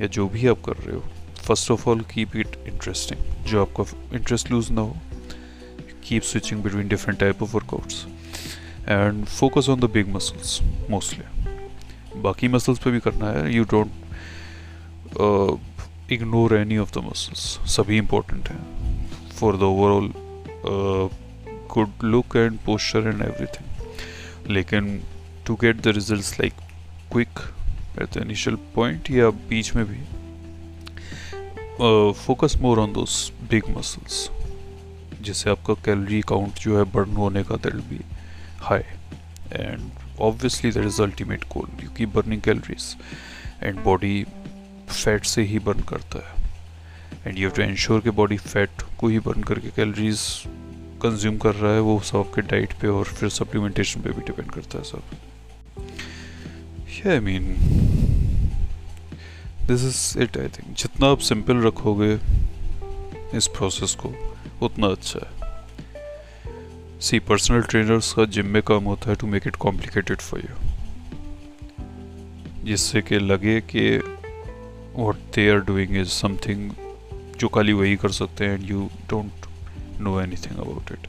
या 0.00 0.06
जो 0.08 0.28
भी 0.28 0.46
आप 0.46 0.62
कर 0.66 0.76
रहे 0.76 0.96
हो 0.96 1.02
first 1.46 1.70
of 1.70 1.88
all 1.88 2.00
keep 2.12 2.36
it 2.36 2.56
interesting 2.66 3.44
जो 3.46 3.62
आपका 3.62 3.84
इंटरेस्ट 4.16 4.50
लूज 4.50 4.70
ना 4.70 4.80
हो 4.80 4.96
keep 6.04 6.22
switching 6.24 6.62
between 6.62 6.88
different 6.88 7.20
type 7.20 7.42
of 7.42 7.56
workouts 7.56 8.06
and 8.88 9.24
focus 9.24 9.68
on 9.68 9.80
the 9.80 9.84
big 9.92 10.08
muscles 10.14 10.58
mostly 10.90 12.20
बाकी 12.22 12.48
मसल्स 12.48 12.78
पे 12.78 12.90
भी 12.90 13.00
करना 13.00 13.30
है। 13.30 13.54
You 13.54 13.64
don't 13.72 13.90
ignore 16.12 16.56
any 16.56 16.78
of 16.78 16.92
the 16.98 17.02
muscles 17.04 17.40
सभी 17.76 17.96
इम्पोर्टेंट 17.98 18.48
हैं। 18.48 19.30
For 19.38 19.56
the 19.56 19.62
overall 19.62 20.12
good 21.74 22.04
look 22.04 22.36
and 22.36 22.58
posture 22.66 23.08
and 23.08 23.22
everything 23.22 24.50
लेकिन 24.50 25.00
to 25.46 25.54
get 25.54 25.82
the 25.82 25.88
result 25.94 26.40
like 26.40 26.52
quick 27.12 27.38
at 28.02 28.18
the 28.18 28.22
initial 28.22 28.56
point 28.74 29.10
या 29.10 29.30
बीच 29.50 29.74
में 29.76 29.84
भी 29.84 30.00
focus 32.26 32.56
more 32.62 32.78
on 32.80 32.92
those 32.92 33.32
big 33.50 33.64
muscles 33.76 34.28
जिससे 35.22 35.50
आपका 35.50 35.74
calorie 35.84 36.20
count 36.20 36.58
जो 36.58 36.78
है 36.78 36.84
बर्न 36.92 37.16
होने 37.16 37.42
का 37.42 37.56
that 37.56 37.74
be 37.74 38.00
high 38.60 38.82
and 39.52 39.90
obviously 40.26 40.70
that 40.74 40.86
is 40.86 40.96
the 40.98 41.04
ultimate 41.04 41.44
goal 41.50 41.68
you 41.82 41.90
keep 41.96 42.12
burning 42.14 42.40
calories 42.46 42.86
and 43.66 43.84
body 43.84 44.16
fat 44.88 45.24
से 45.24 45.42
ही 45.42 45.58
बर्न 45.58 45.80
करता 45.88 46.18
है. 46.18 46.34
And 47.26 47.38
you 47.38 47.48
have 47.48 47.56
to 47.56 47.62
ensure 47.62 48.00
कि 48.00 48.10
बॉडी 48.10 48.36
फैट 48.36 48.82
को 48.98 49.08
ही 49.08 49.18
बर्न 49.18 49.42
करके 49.42 49.68
कैलोरीज 49.76 50.20
कंज्यूम 51.02 51.36
कर 51.38 51.54
रहा 51.54 51.72
है, 51.72 51.80
वो 51.80 52.00
सब 52.00 52.18
आपके 52.18 52.42
डाइट 52.42 52.72
पे 52.80 52.88
और 52.88 53.04
फिर 53.04 53.28
सप्लीमेंटेशन 53.28 54.00
पे 54.00 54.10
भी 54.10 54.22
डिपेंड 54.22 54.50
करता 54.50 54.78
है 54.78 54.84
सब. 54.84 55.02
I 57.08 57.18
mean 57.20 57.54
this 59.66 59.84
is 59.84 60.22
it 60.22 60.38
I 60.38 60.48
think 60.48 60.76
जितना 60.76 61.10
आप 61.10 61.18
सिंपल 61.18 61.62
रखोगे 61.66 62.12
इस 63.38 63.46
प्रोसेस 63.46 63.94
को, 63.94 64.14
उतना 64.62 64.86
अच्छा 64.86 65.20
है. 65.26 65.37
सी 67.00 67.18
पर्सनल 67.20 67.62
ट्रेनर्स 67.62 68.12
का 68.12 68.24
जिम 68.26 68.46
में 68.46 68.62
काम 68.68 68.84
होता 68.84 69.10
है 69.10 69.16
to 69.16 69.26
make 69.26 69.46
it 69.46 69.56
complicated 69.56 70.20
for 70.20 70.40
you 70.40 70.54
जिससे 72.64 73.02
कि 73.02 73.18
लगे 73.18 73.60
कि 73.70 73.84
what 74.94 75.16
they 75.34 75.48
are 75.50 75.60
doing 75.64 75.96
is 75.96 76.08
something 76.10 76.70
जो 77.38 77.48
खाली 77.48 77.72
वही 77.72 77.96
कर 77.96 78.12
सकते 78.12 78.44
हैं 78.44 78.54
and 78.54 78.70
you 78.70 78.88
don't 79.10 79.46
know 80.00 80.20
anything 80.36 80.58
about 80.58 80.90
it 80.92 81.06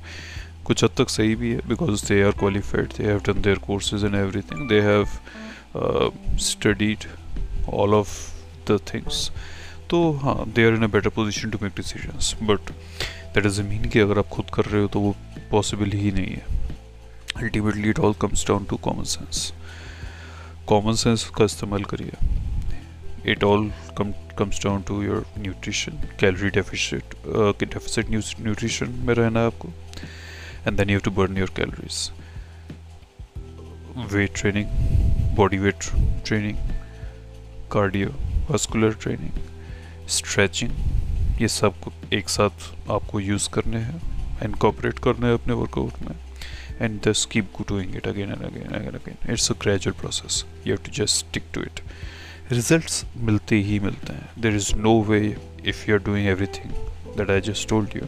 कुछ 0.66 0.84
हद 0.84 0.92
तक 0.98 1.10
सही 1.10 1.36
भी 1.36 1.52
है 1.52 1.62
because 1.68 2.06
they 2.08 2.22
are 2.24 2.32
qualified 2.40 2.94
they 2.98 3.04
have 3.04 3.22
done 3.28 3.42
their 3.42 3.58
courses 3.66 4.04
and 4.06 4.16
everything 4.52 4.68
they 4.70 4.82
have 4.82 5.08
studied 6.42 7.06
all 7.74 7.94
of 7.94 8.14
the 8.68 8.80
things 8.94 9.30
तो 9.90 10.12
हाँ 10.24 10.44
they 10.48 10.68
are 10.68 10.74
in 10.74 10.84
a 10.84 10.88
better 10.90 11.10
position 11.16 11.50
to 11.50 11.60
make 11.62 11.74
decisions 11.78 12.36
but 12.44 12.72
that 13.34 13.46
is 13.46 13.62
mean 13.64 13.90
कि 13.90 14.00
अगर 14.00 14.20
आप 14.20 14.28
खुद 14.30 14.50
कर 14.54 14.66
रहे 14.66 14.82
हो 14.82 14.88
तो 14.88 15.00
वो 15.00 15.16
पॉसिबल 15.52 15.92
ही 15.92 16.12
नहीं 16.12 16.36
है। 16.36 16.58
Ultimately 17.38 17.90
it 17.90 18.00
all 18.00 18.14
comes 18.22 18.46
down 18.48 18.66
to 18.70 18.78
common 18.78 19.04
sense 19.14 19.52
common 20.68 20.94
sense 20.96 21.24
का 21.38 21.46
इस्तेमाल 21.46 21.84
करिए। 21.84 23.32
It 23.32 23.44
all 23.44 23.72
comes 24.00 24.64
down 24.64 24.82
to 24.88 25.02
your 25.04 25.26
nutrition 25.40 26.04
calorie 26.20 26.50
deficit 26.50 27.16
deficit 27.64 28.10
nutrition 28.10 28.90
में 29.08 29.14
रहना 29.16 29.40
है 29.40 29.46
आपको। 29.46 29.70
And 30.68 30.78
then 30.78 30.90
you 30.90 30.96
have 30.96 31.02
to 31.06 31.12
burn 31.12 31.38
your 31.38 31.52
calories 31.56 32.12
weight 34.14 34.36
training 34.36 34.68
body 35.36 35.58
weight 35.58 35.84
training 36.26 36.58
cardiovascular 38.50 38.94
training 39.02 40.08
stretching 40.10 41.42
ये 41.42 41.48
सब 41.48 41.74
एक 42.14 42.30
साथ 42.30 42.72
आपको 42.92 43.20
यूज़ 43.20 43.50
करने 43.50 43.80
हैं। 43.80 44.09
इनकॉपरेट 44.44 45.00
करना 45.00 45.28
है 45.28 45.34
अपने 45.34 45.54
वर्कआउट 45.54 46.02
में 46.02 46.16
and 46.82 47.00
this 47.08 47.26
keep 47.32 47.62
doing 47.70 47.96
it 47.96 48.08
again 48.08 48.30
and 48.32 48.44
again 48.44 48.76
and 48.76 48.96
again 48.96 49.32
it's 49.34 49.52
a 49.52 49.56
gradual 49.62 50.00
process 50.00 50.44
you 50.68 50.74
have 50.74 50.86
to 50.86 50.92
just 51.04 51.26
stick 51.26 51.44
to 51.54 51.62
it 51.62 51.80
result 52.52 53.18
मिलते 53.18 53.56
ही 53.56 53.80
मिलते 53.80 54.14
हैं. 54.14 54.30
There 54.40 54.56
is 54.56 54.74
no 54.76 55.02
way 55.02 55.20
if 55.66 55.90
you 55.90 55.96
are 55.96 56.04
doing 56.04 56.28
everything 56.46 56.72
that 57.18 57.30
I 57.30 57.42
just 57.42 57.70
told 57.70 57.96
you 57.96 58.06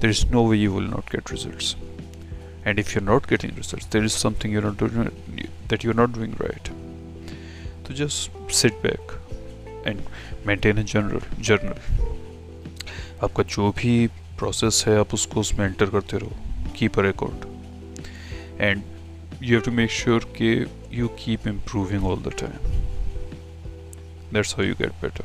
there 0.00 0.10
is 0.10 0.26
no 0.26 0.46
way 0.46 0.56
you 0.58 0.72
will 0.72 0.88
not 0.90 1.10
get 1.12 1.32
result 1.32 2.66
and 2.66 2.78
if 2.78 2.88
you 2.88 3.00
are 3.00 3.06
not 3.06 3.28
getting 3.28 3.52
result 3.56 3.92
there 3.92 4.04
is 4.04 4.16
something 4.18 4.54
you 4.54 4.60
not 4.60 4.82
that 5.70 5.84
you 5.84 5.90
are 5.90 5.96
not 5.96 6.14
doing 6.14 6.34
right 6.42 6.68
तो 7.88 7.94
just 7.94 8.52
sit 8.52 8.82
back 8.82 9.12
and 9.86 10.00
maintain 10.46 10.78
a 10.78 10.82
general 10.82 11.42
journal 11.42 12.06
आपका 13.22 13.42
जो 13.42 13.70
भी 13.72 14.08
process 14.38 14.84
है, 14.88 14.98
आप 14.98 15.14
उसको 15.14 15.40
उसमें 15.40 15.66
enter 15.66 15.86
करते 15.86 16.18
रहो 16.18 16.72
keep 16.76 16.98
a 16.98 17.02
record 17.02 17.46
and 18.60 18.82
you 19.42 19.52
have 19.52 19.60
to 19.60 19.70
make 19.72 19.90
sure 19.90 20.24
कि 20.36 20.50
you 20.92 21.08
keep 21.18 21.46
improving 21.48 22.04
all 22.04 22.22
the 22.22 22.32
time 22.40 22.72
that's 24.32 24.54
how 24.56 24.66
you 24.66 24.74
get 24.74 24.92
better 25.02 25.24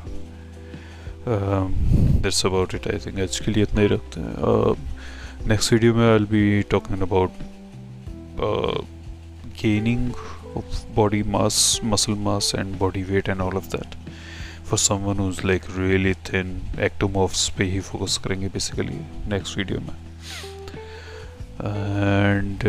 that's 2.21 2.45
about 2.45 2.75
it 2.75 2.87
I 2.87 2.97
think 3.05 3.19
आज 3.19 3.39
के 3.39 3.51
लिए 3.51 3.63
इतना 3.63 3.81
ही 3.81 3.87
रखते 3.87 4.19
हैं। 4.19 5.47
नेक्स्ट 5.47 5.73
वीडियो 5.73 5.93
में 5.93 6.11
I 6.13 6.25
be 6.31 6.61
talking 6.71 7.01
about 7.01 7.31
gaining 9.61 10.13
of 10.57 10.85
body 10.95 11.23
mass 11.23 11.79
muscle 11.83 12.13
mass 12.27 12.51
and 12.55 12.77
body 12.79 13.03
weight 13.03 13.29
and 13.29 13.41
all 13.41 13.57
of 13.57 13.67
that 13.67 13.95
for 14.73 14.79
someone 14.79 15.17
who 15.19 15.27
is 15.29 15.39
like 15.47 15.63
really 15.77 16.13
thin 16.27 16.47
ectomorphs 16.81 17.49
पे 17.57 17.63
ही 17.71 17.79
focus 17.87 18.17
करेंगे 18.17 18.47
बेसिकली 18.53 18.95
नेक्स्ट 19.29 19.57
वीडियो 19.57 19.79
में। 19.79 19.97
And 22.37 22.63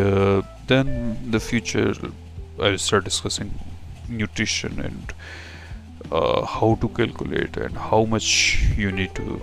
then 0.72 0.90
the 1.32 1.38
future 1.38 2.00
I 2.64 2.76
start 2.86 3.04
discussing 3.04 3.50
nutrition 4.10 4.82
and 4.84 5.12
how 6.50 6.74
to 6.74 6.88
calculate 6.96 7.56
and 7.58 7.78
how 7.78 8.06
much 8.06 8.26
you 8.78 8.90
need 8.96 9.14
to 9.16 9.38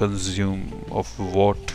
consume 0.00 0.62
of 0.92 1.20
what 1.22 1.70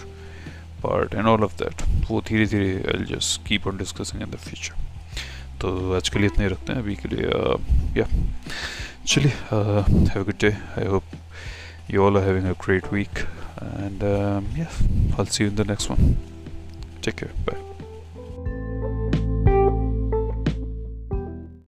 part 0.83 1.13
and 1.13 1.25
all 1.25 1.43
of 1.43 1.55
that 1.63 1.83
वो 2.11 2.21
धीरे 2.29 2.45
धीरे 2.45 2.75
I 2.95 3.15
just 3.15 3.47
keep 3.47 3.67
on 3.67 3.77
discussing 3.77 4.21
in 4.23 4.31
the 4.31 4.43
future 4.47 4.87
तो 5.61 5.95
आज 5.95 6.09
के 6.09 6.19
लिए 6.19 6.27
इतने 6.27 6.45
ही 6.45 6.51
रखते 6.51 6.73
हैं। 6.73 6.79
अभी 6.79 6.95
के 6.95 7.07
लिए 7.07 7.25
या 7.25 7.53
uh, 7.53 7.61
yeah. 7.97 8.11
Actually, 9.01 9.33
uh, 9.49 9.83
have 9.83 10.17
a 10.17 10.23
good 10.23 10.37
day. 10.37 10.55
I 10.75 10.85
hope 10.85 11.03
you 11.87 12.03
all 12.03 12.17
are 12.17 12.21
having 12.21 12.45
a 12.45 12.53
great 12.53 12.91
week. 12.91 13.25
And 13.59 14.03
um, 14.03 14.47
yeah, 14.55 14.69
I'll 15.17 15.25
see 15.25 15.43
you 15.43 15.49
in 15.49 15.55
the 15.55 15.65
next 15.65 15.89
one. 15.89 16.17
Take 17.01 17.17
care. 17.17 17.31
Bye. 17.45 17.68